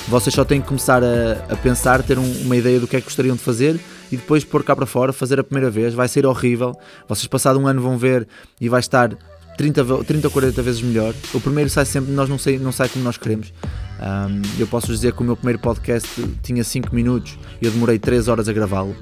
Vocês 0.08 0.34
só 0.34 0.44
têm 0.44 0.60
que 0.60 0.68
começar 0.68 1.02
a, 1.02 1.52
a 1.52 1.56
pensar, 1.56 2.02
ter 2.02 2.18
um, 2.18 2.32
uma 2.42 2.56
ideia 2.56 2.78
do 2.78 2.86
que 2.86 2.96
é 2.96 3.00
que 3.00 3.06
gostariam 3.06 3.36
de 3.36 3.42
fazer 3.42 3.78
e 4.10 4.16
depois 4.16 4.44
pôr 4.44 4.62
cá 4.64 4.74
para 4.74 4.86
fora, 4.86 5.12
fazer 5.12 5.38
a 5.38 5.44
primeira 5.44 5.70
vez. 5.70 5.94
Vai 5.94 6.08
ser 6.08 6.26
horrível. 6.26 6.74
Vocês, 7.08 7.26
passado 7.26 7.58
um 7.58 7.66
ano, 7.66 7.80
vão 7.80 7.98
ver 7.98 8.26
e 8.60 8.68
vai 8.68 8.80
estar 8.80 9.16
30, 9.56 10.04
30 10.04 10.26
ou 10.26 10.32
40 10.32 10.62
vezes 10.62 10.82
melhor. 10.82 11.14
O 11.34 11.40
primeiro 11.40 11.68
sai 11.68 11.84
sempre, 11.84 12.12
nós 12.12 12.28
não, 12.28 12.38
sei, 12.38 12.58
não 12.58 12.72
sai 12.72 12.88
como 12.88 13.04
nós 13.04 13.16
queremos. 13.16 13.52
Um, 14.00 14.40
eu 14.58 14.66
posso 14.66 14.86
dizer 14.86 15.12
que 15.12 15.20
o 15.20 15.24
meu 15.24 15.36
primeiro 15.36 15.58
podcast 15.58 16.08
tinha 16.42 16.64
5 16.64 16.94
minutos 16.94 17.38
e 17.60 17.66
eu 17.66 17.70
demorei 17.70 17.98
3 17.98 18.28
horas 18.28 18.48
a 18.48 18.52
gravá-lo. 18.52 18.96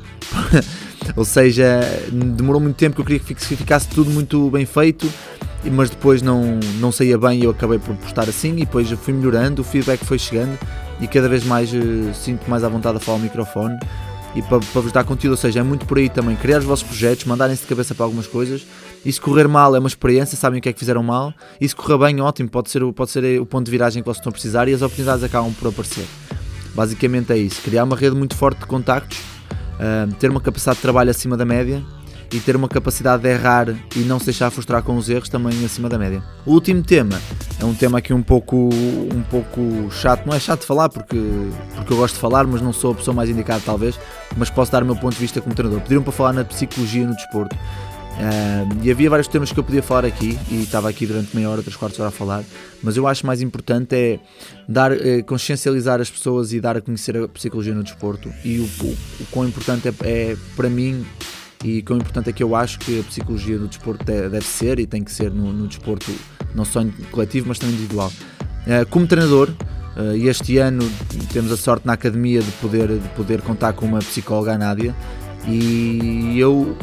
Ou 1.14 1.24
seja, 1.24 1.80
demorou 2.10 2.60
muito 2.60 2.76
tempo 2.76 2.96
que 2.96 3.00
eu 3.00 3.04
queria 3.04 3.20
que 3.20 3.34
ficasse 3.34 3.88
tudo 3.88 4.10
muito 4.10 4.50
bem 4.50 4.66
feito 4.66 5.08
mas 5.64 5.90
depois 5.90 6.22
não, 6.22 6.58
não 6.80 6.92
saía 6.92 7.18
bem 7.18 7.40
e 7.40 7.44
eu 7.44 7.50
acabei 7.50 7.78
por 7.78 7.94
postar 7.96 8.28
assim. 8.28 8.52
E 8.52 8.60
depois 8.64 8.90
fui 8.90 9.12
melhorando, 9.12 9.62
o 9.62 9.64
feedback 9.64 10.04
foi 10.04 10.18
chegando. 10.18 10.58
E 11.00 11.06
cada 11.06 11.28
vez 11.28 11.44
mais 11.44 11.72
uh, 11.72 12.12
sinto 12.14 12.48
mais 12.50 12.64
à 12.64 12.68
vontade 12.68 12.96
a 12.96 13.00
falar 13.00 13.18
ao 13.18 13.22
microfone 13.22 13.78
e 14.34 14.42
para, 14.42 14.60
para 14.60 14.80
vos 14.80 14.92
dar 14.92 15.04
conteúdo, 15.04 15.32
ou 15.32 15.36
seja, 15.36 15.60
é 15.60 15.62
muito 15.62 15.86
por 15.86 15.98
aí 15.98 16.08
também. 16.08 16.36
Criar 16.36 16.58
os 16.58 16.64
vossos 16.64 16.86
projetos, 16.86 17.24
mandarem-se 17.24 17.62
de 17.62 17.68
cabeça 17.68 17.94
para 17.94 18.04
algumas 18.04 18.26
coisas. 18.26 18.66
E 19.04 19.12
se 19.12 19.20
correr 19.20 19.48
mal 19.48 19.74
é 19.74 19.78
uma 19.78 19.88
experiência, 19.88 20.36
sabem 20.36 20.58
o 20.58 20.62
que 20.62 20.68
é 20.68 20.72
que 20.72 20.78
fizeram 20.78 21.02
mal. 21.02 21.32
E 21.60 21.68
se 21.68 21.74
correr 21.74 21.98
bem, 21.98 22.20
ótimo, 22.20 22.48
pode 22.48 22.70
ser, 22.70 22.80
pode 22.92 23.10
ser 23.10 23.40
o 23.40 23.46
ponto 23.46 23.64
de 23.64 23.70
viragem 23.70 24.02
que 24.02 24.06
vocês 24.06 24.18
estão 24.18 24.30
a 24.30 24.32
precisar 24.32 24.68
e 24.68 24.74
as 24.74 24.82
oportunidades 24.82 25.24
acabam 25.24 25.52
por 25.52 25.68
aparecer. 25.68 26.04
Basicamente 26.74 27.32
é 27.32 27.38
isso, 27.38 27.60
criar 27.62 27.84
uma 27.84 27.96
rede 27.96 28.14
muito 28.14 28.36
forte 28.36 28.60
de 28.60 28.66
contactos, 28.66 29.18
uh, 29.18 30.12
ter 30.20 30.30
uma 30.30 30.40
capacidade 30.40 30.76
de 30.76 30.82
trabalho 30.82 31.10
acima 31.10 31.36
da 31.36 31.44
média 31.44 31.82
e 32.32 32.40
ter 32.40 32.54
uma 32.54 32.68
capacidade 32.68 33.22
de 33.22 33.28
errar 33.30 33.68
e 33.96 34.00
não 34.00 34.18
se 34.18 34.26
deixar 34.26 34.50
frustrar 34.50 34.82
com 34.82 34.96
os 34.96 35.08
erros 35.08 35.28
também 35.28 35.64
acima 35.64 35.88
da 35.88 35.98
média. 35.98 36.22
O 36.44 36.52
último 36.52 36.82
tema 36.82 37.20
é 37.58 37.64
um 37.64 37.74
tema 37.74 37.98
aqui 37.98 38.12
um 38.12 38.22
pouco, 38.22 38.56
um 38.56 39.22
pouco 39.30 39.90
chato, 39.90 40.26
não 40.26 40.34
é 40.34 40.40
chato 40.40 40.60
de 40.60 40.66
falar 40.66 40.88
porque, 40.88 41.18
porque 41.74 41.92
eu 41.92 41.96
gosto 41.96 42.14
de 42.14 42.20
falar, 42.20 42.46
mas 42.46 42.60
não 42.60 42.72
sou 42.72 42.92
a 42.92 42.94
pessoa 42.94 43.14
mais 43.14 43.30
indicada 43.30 43.62
talvez, 43.64 43.98
mas 44.36 44.50
posso 44.50 44.70
dar 44.70 44.82
o 44.82 44.86
meu 44.86 44.96
ponto 44.96 45.14
de 45.14 45.20
vista 45.20 45.40
como 45.40 45.54
treinador. 45.54 45.82
Pediram 45.82 46.02
para 46.02 46.12
falar 46.12 46.32
na 46.32 46.44
psicologia 46.44 47.06
no 47.06 47.14
desporto. 47.14 47.56
Uh, 48.18 48.84
e 48.84 48.90
havia 48.90 49.08
vários 49.08 49.28
temas 49.28 49.52
que 49.52 49.60
eu 49.60 49.62
podia 49.62 49.80
falar 49.80 50.04
aqui 50.04 50.36
e 50.50 50.62
estava 50.64 50.88
aqui 50.88 51.06
durante 51.06 51.36
meia 51.36 51.48
hora, 51.48 51.62
três 51.62 51.76
quartos 51.76 52.00
hora 52.00 52.08
a 52.08 52.12
falar, 52.12 52.42
mas 52.82 52.96
eu 52.96 53.06
acho 53.06 53.24
mais 53.24 53.40
importante 53.40 53.94
é 53.94 54.18
dar, 54.68 54.90
uh, 54.90 55.24
consciencializar 55.24 56.00
as 56.00 56.10
pessoas 56.10 56.52
e 56.52 56.60
dar 56.60 56.76
a 56.76 56.80
conhecer 56.80 57.16
a 57.16 57.28
psicologia 57.28 57.72
no 57.72 57.84
desporto 57.84 58.28
e 58.44 58.58
o, 58.58 58.64
o, 58.84 58.88
o 59.20 59.26
quão 59.30 59.46
importante 59.46 59.86
é, 59.86 59.92
é 60.02 60.36
para 60.56 60.68
mim 60.68 61.06
e 61.64 61.82
quão 61.82 61.98
importante 61.98 62.30
é 62.30 62.32
que 62.32 62.42
eu 62.42 62.54
acho 62.54 62.78
que 62.78 63.00
a 63.00 63.02
psicologia 63.02 63.58
do 63.58 63.66
desporto 63.66 64.04
deve 64.04 64.42
ser 64.42 64.78
e 64.78 64.86
tem 64.86 65.02
que 65.02 65.10
ser 65.10 65.30
no, 65.30 65.52
no 65.52 65.66
desporto 65.66 66.12
não 66.54 66.64
só 66.64 66.84
coletivo 67.10 67.48
mas 67.48 67.58
também 67.58 67.74
individual. 67.74 68.12
Eh, 68.66 68.84
como 68.84 69.06
treinador, 69.06 69.50
eh, 69.96 70.18
e 70.18 70.28
este 70.28 70.58
ano 70.58 70.88
temos 71.32 71.50
a 71.50 71.56
sorte 71.56 71.86
na 71.86 71.94
academia 71.94 72.40
de 72.40 72.50
poder, 72.52 72.88
de 72.88 73.08
poder 73.10 73.40
contar 73.42 73.72
com 73.72 73.86
uma 73.86 73.98
psicóloga, 73.98 74.54
a 74.54 74.58
Nádia, 74.58 74.94
e 75.46 76.38
eu 76.38 76.76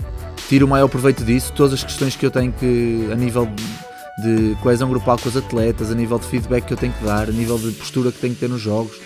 tiro 0.50 0.66
o 0.66 0.70
maior 0.70 0.88
proveito 0.88 1.24
disso. 1.24 1.54
Todas 1.54 1.74
as 1.74 1.84
questões 1.84 2.16
que 2.16 2.26
eu 2.26 2.32
tenho 2.32 2.52
que, 2.52 3.08
a 3.12 3.16
nível 3.16 3.48
de 4.24 4.56
coesão 4.62 4.90
grupal 4.90 5.18
com 5.18 5.30
os 5.30 5.38
atletas, 5.38 5.92
a 5.92 5.96
nível 5.96 6.18
de 6.18 6.26
feedback 6.26 6.66
que 6.66 6.74
eu 6.74 6.78
tenho 6.78 6.94
que 6.94 7.04
dar, 7.04 7.30
a 7.30 7.32
nível 7.32 7.58
de 7.58 7.72
postura 7.72 8.12
que 8.12 8.20
tenho 8.20 8.34
que 8.34 8.40
ter 8.40 8.50
nos 8.50 8.62
jogos, 8.62 8.98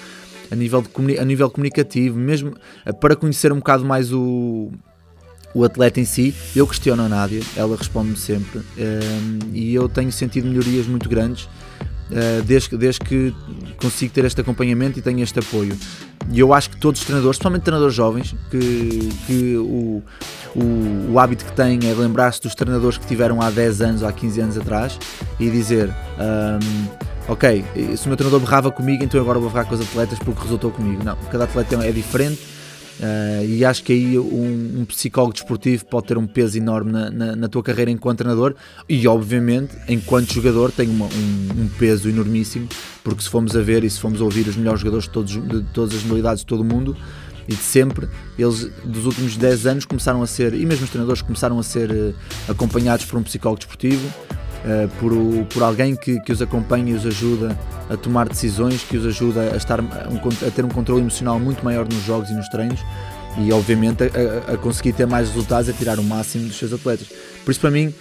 a 0.52 0.56
nível, 0.56 0.82
de, 0.82 1.20
a 1.20 1.26
nível 1.26 1.50
comunicativo, 1.50 2.18
mesmo 2.18 2.56
eh, 2.86 2.94
para 2.94 3.16
conhecer 3.16 3.52
um 3.52 3.58
bocado 3.58 3.86
mais 3.86 4.14
o, 4.14 4.72
o 5.53 5.63
atleta 5.63 6.00
em 6.00 6.06
si, 6.06 6.34
eu 6.56 6.68
questiono 6.68 7.03
a 7.03 7.10
Nádia, 7.10 7.41
ela 7.56 7.75
responde-me 7.75 8.18
sempre 8.18 8.62
ehm, 8.77 9.39
e 9.53 9.74
eu 9.74 9.89
tenho 9.89 10.12
sentido 10.12 10.48
melhorias 10.48 10.86
muito 10.86 11.10
grandes 11.10 11.46
uh, 11.46 12.44
desde, 12.46 12.77
desde 12.77 13.00
que 13.00 13.34
consigo 13.77 14.13
ter 14.13 14.25
este 14.25 14.41
acompanhamento 14.41 15.00
e 15.00 15.01
tenho 15.01 15.20
este 15.22 15.39
apoio. 15.39 15.77
E 16.32 16.39
eu 16.39 16.53
acho 16.53 16.70
que 16.70 16.77
todos 16.77 17.01
os 17.01 17.06
treinadores, 17.06 17.36
especialmente 17.36 17.63
treinadores 17.63 17.96
jovens, 17.96 18.36
que, 18.51 19.10
que 19.25 19.58
o, 19.58 20.03
o, 20.56 21.12
o 21.12 21.20
hábito 21.20 21.46
que 21.46 21.53
têm 21.53 21.79
é 21.89 21.94
lembrar-se 21.94 22.41
dos 22.41 22.53
treinadores 22.53 22.98
que 22.98 23.08
tiveram 23.08 23.41
há 23.41 23.50
10 23.50 23.82
anos, 23.82 24.03
há 24.03 24.12
15 24.12 24.41
anos 24.41 24.58
atrás 24.58 25.00
e 25.39 25.50
dizer. 25.50 25.89
Um, 25.89 26.60
ehm, 26.60 27.10
ok, 27.27 27.63
se 27.96 28.06
o 28.06 28.08
meu 28.08 28.18
treinador 28.18 28.39
berrava 28.39 28.72
comigo, 28.72 29.03
então 29.03 29.22
agora 29.22 29.38
vou 29.38 29.50
berrar 29.50 29.65
com 29.65 29.75
os 29.75 29.82
atletas 29.82 30.18
porque 30.20 30.41
resultou 30.41 30.72
comigo. 30.72 31.03
Não, 31.03 31.15
cada 31.32 31.44
atleta 31.44 31.75
é 31.86 31.91
diferente 31.91 32.59
Uh, 33.00 33.46
e 33.46 33.63
acho 33.63 33.82
que 33.82 33.94
aí 33.94 34.20
um, 34.20 34.82
um, 34.82 34.86
psicólogo 34.86 35.34
desportivo 35.34 35.86
pode 35.86 36.08
ter 36.08 36.18
um 36.18 36.27
peso 36.27 36.58
enorme 36.58 36.91
na, 36.91 37.10
na, 37.10 37.36
na, 37.36 37.48
tua 37.48 37.63
carreira 37.63 37.89
enquanto 37.89 38.18
treinador 38.18 38.56
e, 38.89 39.08
obviamente, 39.08 39.74
enquanto 39.88 40.34
jogador, 40.34 40.70
tem 40.70 40.89
uma, 40.89 41.06
um, 41.06 41.62
um, 41.62 41.70
peso 41.79 42.10
enormíssimo. 42.10 42.68
Porque 43.01 43.24
se 43.24 43.29
formos 43.29 43.56
a 43.56 43.62
ver 43.62 43.86
e 43.86 43.89
se 43.89 44.00
formos 44.01 44.20
a 44.20 44.25
ouvir 44.25 44.48
os 44.48 44.58
melhores 44.58 44.82
jogadores 44.82 45.06
de, 45.06 45.12
todos, 45.12 45.32
de 45.32 45.63
todas 45.74 45.96
as 45.96 46.03
modalidades 46.03 46.41
de 46.41 46.46
todo 46.46 46.60
o 46.60 46.65
mundo 46.65 46.96
e 47.48 47.56
de 47.56 47.63
sempre, 47.63 48.10
eles 48.38 48.70
dos 48.84 49.06
últimos 49.06 49.38
10 49.38 49.65
anos 49.65 49.86
começaram 49.86 50.22
a 50.22 50.27
ser, 50.27 50.53
e 50.53 50.65
mesmo 50.65 50.84
os 50.84 50.89
treinadores 50.89 51.22
começaram 51.22 51.58
a 51.58 51.63
ser 51.63 51.89
uh, 51.89 52.13
acompanhados 52.50 53.06
por 53.06 53.18
um 53.18 53.24
psicólogo 53.24 53.60
desportivo 53.60 54.08
uh, 54.66 54.88
por, 55.00 55.13
o, 55.13 55.46
por 55.46 55.63
alguém 55.63 55.96
que, 55.96 56.20
que 56.22 56.32
os 56.32 56.42
acompanha 56.42 56.92
e 56.92 56.96
os 56.96 57.06
ajuda 57.06 57.58
a 57.89 57.98
tomar 57.98 58.28
decisões, 58.28 58.84
que 58.84 58.98
os 58.98 59.06
ajuda 59.06 59.54
a, 59.54 59.58
estar, 59.58 59.80
a 59.80 60.51
ter 60.51 60.66
um 60.66 60.70
controle 60.70 61.01
emocional 61.01 61.39
muito 61.39 61.63
maior 61.63 61.86
nos 61.86 62.04
jogos 62.04 62.30
e 62.30 62.34
nos 62.34 62.48
treinos 62.50 62.80
e 63.38 63.51
obviamente 63.51 64.04
a, 64.04 64.54
a, 64.54 64.58
conseguir 64.58 64.94
ter 64.94 65.06
mais 65.06 65.30
resultados, 65.30 65.70
a 65.70 65.74
tirar 65.74 66.00
o 66.00 66.04
máximo 66.04 66.48
dos 66.48 66.58
seus 66.58 66.74
atletas. 66.74 67.08
Por 67.44 67.51
isso 67.51 67.60
para 67.60 67.72
mim, 67.72 67.94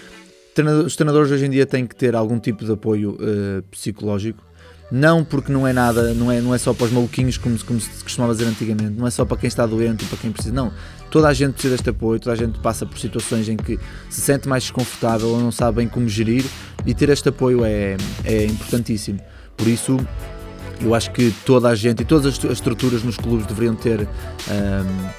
os 0.85 0.97
treinadores 0.97 1.31
hoje 1.31 1.47
em 1.47 1.51
dia 1.51 1.67
têm 1.67 1.87
que 1.87 1.95
ter 1.95 2.15
algum 2.15 2.39
tipo 2.39 2.65
de 2.65 2.73
apoio 2.73 3.13
uh, 3.13 3.63
psicológico 3.71 4.48
não 4.91 5.23
porque 5.23 5.53
não 5.53 5.67
é 5.67 5.73
nada, 5.73 6.15
não 6.15 6.33
é, 6.33 6.41
não 6.41 6.55
é 6.55 6.59
só 6.59 6.73
para 6.73 6.87
os 6.87 6.93
maluquinhos 6.93 7.37
como, 7.37 7.59
como 7.65 7.81
se 7.81 8.03
costumava 8.03 8.33
dizer 8.33 8.47
antigamente, 8.47 8.93
não 8.99 9.07
é 9.07 9.11
só 9.11 9.25
para 9.25 9.37
quem 9.37 9.49
está 9.49 9.67
doente, 9.67 10.05
para 10.07 10.19
quem 10.19 10.33
precisa, 10.33 10.55
não. 10.55 10.73
Toda 11.11 11.29
a 11.29 11.35
gente 11.35 11.53
precisa 11.53 11.75
deste 11.75 11.91
apoio, 11.91 12.19
toda 12.19 12.35
a 12.35 12.37
gente 12.37 12.59
passa 12.61 12.87
por 12.87 12.99
situações 12.99 13.49
em 13.49 13.57
que 13.57 13.79
se 14.09 14.21
sente 14.21 14.49
mais 14.49 14.65
desconfortável 14.65 15.29
ou 15.29 15.41
não 15.41 15.53
sabe 15.53 15.79
bem 15.79 15.89
como 15.89 16.09
gerir 16.09 16.45
e 16.87 16.95
ter 16.95 17.09
este 17.11 17.29
apoio 17.29 17.65
é, 17.65 17.97
é 18.25 18.45
importantíssimo. 18.45 19.21
Por 19.57 19.67
isso, 19.67 19.99
eu 20.81 20.95
acho 20.95 21.11
que 21.11 21.35
toda 21.45 21.69
a 21.69 21.75
gente 21.75 22.03
e 22.03 22.05
todas 22.05 22.27
as 22.27 22.45
estruturas 22.45 23.03
nos 23.03 23.17
clubes 23.17 23.47
deveriam 23.47 23.75
ter 23.75 24.03
um, 24.03 24.09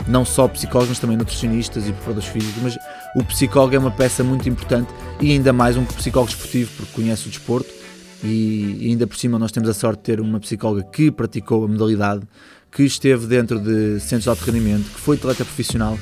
não 0.08 0.24
só 0.24 0.48
psicólogos, 0.48 0.90
mas 0.90 1.00
também 1.00 1.18
nutricionistas 1.18 1.88
e 1.88 1.92
preparadores 1.92 2.30
físicos. 2.30 2.64
Mas 2.64 2.78
o 3.16 3.24
psicólogo 3.24 3.76
é 3.76 3.80
uma 3.80 3.92
peça 3.92 4.24
muito 4.24 4.48
importante 4.48 4.92
e 5.20 5.32
ainda 5.32 5.52
mais 5.52 5.76
um 5.76 5.86
psicólogo 5.86 6.32
esportivo, 6.32 6.72
porque 6.78 6.94
conhece 6.94 7.28
o 7.28 7.30
desporto 7.30 7.79
e 8.24 8.88
ainda 8.90 9.08
por 9.08 9.18
cima 9.18 9.40
nós 9.40 9.52
temos 9.52 9.70
a 9.70 9.74
sorte 9.74 10.00
de 10.00 10.04
ter 10.04 10.20
uma 10.22 10.40
psicóloga 10.40 10.84
que 10.84 11.12
praticou 11.12 11.64
a 11.64 11.68
modalidade, 11.68 12.24
que 12.72 12.84
esteve 12.84 13.28
dentro 13.28 13.60
de 13.60 14.00
centros 14.00 14.24
de 14.24 14.30
alto 14.30 14.44
rendimento, 14.46 14.90
que 14.92 15.00
foi 15.00 15.16
atleta 15.16 15.44
profissional, 15.44 15.98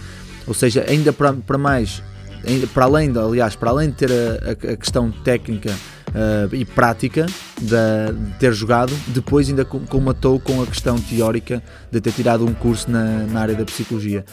ou 0.46 0.54
seja, 0.54 0.86
ainda 0.88 1.14
para, 1.14 1.34
para 1.34 1.58
mais, 1.58 2.02
ainda, 2.46 2.68
para 2.68 2.86
além, 2.86 3.12
de, 3.12 3.20
aliás, 3.20 3.56
para 3.56 3.70
além 3.70 3.90
de 3.90 3.96
ter 3.96 4.12
a, 4.12 4.70
a, 4.70 4.74
a 4.74 4.78
questão 4.78 5.12
técnica 5.12 5.72
uh, 6.10 6.54
e 6.54 6.66
prática 6.66 7.26
de, 7.62 8.38
ter 8.40 8.54
jogado, 8.54 8.94
depois 9.08 9.50
ainda 9.50 9.66
comatou 9.66 10.40
com 10.40 10.62
a 10.62 10.66
questão 10.66 10.98
teórica 10.98 11.62
de 11.92 12.02
ter 12.02 12.12
tirado 12.12 12.46
um 12.46 12.54
curso 12.54 12.90
na, 12.90 13.24
na 13.28 13.42
área 13.42 13.56
da 13.56 13.66
psicologia. 13.66 14.26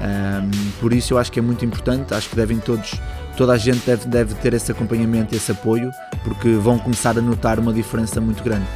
Um, 0.00 0.70
por 0.80 0.92
isso 0.92 1.14
eu 1.14 1.18
acho 1.18 1.30
que 1.30 1.38
é 1.38 1.42
muito 1.42 1.64
importante, 1.64 2.14
acho 2.14 2.28
que 2.28 2.36
devem 2.36 2.58
todos, 2.58 2.94
toda 3.36 3.52
a 3.52 3.58
gente 3.58 3.84
deve, 3.84 4.06
deve 4.08 4.34
ter 4.36 4.54
esse 4.54 4.70
acompanhamento, 4.72 5.34
esse 5.34 5.52
apoio, 5.52 5.90
porque 6.24 6.50
vão 6.54 6.78
começar 6.78 7.16
a 7.18 7.22
notar 7.22 7.58
uma 7.58 7.72
diferença 7.72 8.20
muito 8.20 8.42
grande. 8.42 8.66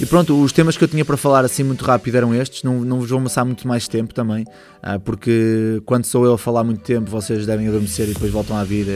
E 0.00 0.04
pronto, 0.04 0.42
os 0.42 0.52
temas 0.52 0.76
que 0.76 0.84
eu 0.84 0.88
tinha 0.88 1.04
para 1.04 1.16
falar 1.16 1.44
assim 1.44 1.62
muito 1.62 1.82
rápido 1.84 2.16
eram 2.16 2.34
estes, 2.34 2.62
não, 2.62 2.80
não 2.80 3.00
vos 3.00 3.08
vou 3.08 3.18
amassar 3.18 3.46
muito 3.46 3.66
mais 3.66 3.88
tempo 3.88 4.12
também, 4.12 4.42
uh, 4.42 5.00
porque 5.00 5.80
quando 5.86 6.04
sou 6.04 6.26
eu 6.26 6.34
a 6.34 6.38
falar 6.38 6.64
muito 6.64 6.82
tempo 6.82 7.10
vocês 7.10 7.46
devem 7.46 7.66
adormecer 7.66 8.08
e 8.08 8.12
depois 8.12 8.30
voltam 8.30 8.56
à 8.56 8.64
vida. 8.64 8.92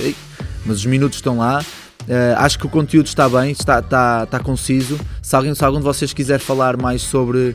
Mas 0.67 0.79
os 0.79 0.87
minutos 0.87 1.19
estão 1.19 1.39
lá, 1.39 1.63
Uh, 2.03 2.35
acho 2.39 2.59
que 2.59 2.67
o 2.67 2.69
conteúdo 2.69 3.07
está 3.07 3.29
bem, 3.29 3.53
está, 3.53 3.79
está, 3.79 4.25
está 4.25 4.41
conciso. 4.41 4.99
Se 5.23 5.37
alguém, 5.37 5.55
se 5.55 5.65
algum 5.65 5.79
de 5.79 5.85
vocês 5.85 6.13
quiser 6.13 6.41
falar 6.41 6.77
mais 6.77 7.03
sobre 7.03 7.55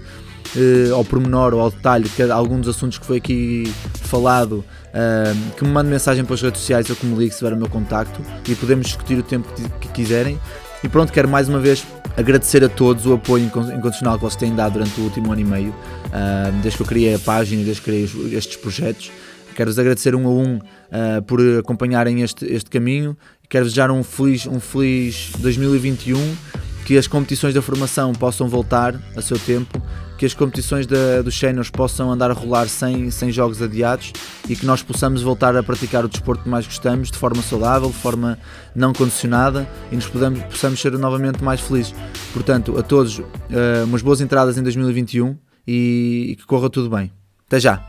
uh, 0.55 0.95
ao 0.95 1.03
pormenor 1.03 1.53
ou 1.53 1.61
ao 1.61 1.71
detalhe 1.71 2.09
que 2.09 2.21
algum 2.23 2.59
dos 2.59 2.75
assuntos 2.75 2.97
que 2.97 3.05
foi 3.05 3.17
aqui 3.17 3.71
falado, 4.03 4.63
uh, 4.89 5.53
que 5.57 5.63
me 5.63 5.71
mande 5.71 5.89
mensagem 5.89 6.23
pelas 6.23 6.41
redes 6.41 6.61
sociais 6.61 6.89
ou 6.89 6.95
que 6.95 7.05
me 7.05 7.17
ligue 7.17 7.31
se 7.31 7.39
tiver 7.39 7.53
o 7.53 7.57
meu 7.57 7.69
contacto 7.69 8.21
e 8.47 8.55
podemos 8.55 8.87
discutir 8.87 9.17
o 9.17 9.23
tempo 9.23 9.47
que, 9.79 9.87
quiserem. 9.89 10.39
E 10.83 10.89
pronto, 10.89 11.11
quero 11.11 11.27
mais 11.27 11.49
uma 11.49 11.59
vez 11.59 11.85
agradecer 12.17 12.63
a 12.63 12.69
todos 12.69 13.05
o 13.05 13.13
apoio 13.13 13.45
incondicional 13.45 14.15
que 14.15 14.21
vocês 14.21 14.35
têm 14.35 14.53
dado 14.53 14.73
durante 14.73 14.99
o 14.99 15.03
último 15.03 15.31
ano 15.31 15.41
e 15.41 15.45
meio, 15.45 15.69
uh, 15.69 16.51
desde 16.61 16.77
que 16.77 16.83
eu 16.83 16.87
criei 16.87 17.15
a 17.15 17.19
página, 17.19 17.63
desde 17.63 17.81
que 17.81 17.85
criei 17.85 18.37
estes 18.37 18.57
projetos. 18.57 19.11
Quero-vos 19.55 19.79
agradecer 19.79 20.13
um 20.13 20.27
a 20.27 20.29
um 20.29 20.57
uh, 20.57 21.21
por 21.25 21.39
acompanharem 21.57 22.21
este, 22.21 22.45
este 22.45 22.69
caminho. 22.69 23.17
Quero 23.49 23.65
desejar 23.65 23.89
um 23.89 24.03
feliz, 24.03 24.45
um 24.45 24.59
feliz 24.59 25.31
2021, 25.39 26.17
que 26.85 26.97
as 26.97 27.07
competições 27.07 27.53
da 27.53 27.61
formação 27.61 28.11
possam 28.11 28.49
voltar 28.49 28.99
a 29.15 29.21
seu 29.21 29.39
tempo, 29.39 29.81
que 30.17 30.25
as 30.25 30.33
competições 30.33 30.85
da, 30.85 31.21
dos 31.21 31.37
séniores 31.37 31.69
possam 31.69 32.11
andar 32.11 32.31
a 32.31 32.33
rolar 32.33 32.67
sem, 32.67 33.09
sem 33.11 33.31
jogos 33.31 33.61
adiados 33.61 34.13
e 34.47 34.55
que 34.55 34.65
nós 34.65 34.81
possamos 34.81 35.21
voltar 35.21 35.55
a 35.55 35.63
praticar 35.63 36.05
o 36.05 36.07
desporto 36.07 36.43
que 36.43 36.49
mais 36.49 36.65
gostamos 36.65 37.11
de 37.11 37.17
forma 37.17 37.41
saudável, 37.41 37.89
de 37.89 37.95
forma 37.95 38.37
não 38.75 38.93
condicionada 38.93 39.67
e 39.91 39.95
nos 39.95 40.07
podamos, 40.07 40.41
possamos 40.43 40.79
ser 40.79 40.91
novamente 40.93 41.43
mais 41.43 41.61
felizes. 41.61 41.93
Portanto, 42.33 42.77
a 42.77 42.83
todos, 42.83 43.19
uh, 43.19 43.25
umas 43.85 44.01
boas 44.01 44.21
entradas 44.21 44.57
em 44.57 44.63
2021 44.63 45.37
e, 45.67 46.27
e 46.31 46.35
que 46.35 46.45
corra 46.45 46.69
tudo 46.69 46.89
bem. 46.89 47.11
Até 47.47 47.59
já! 47.59 47.87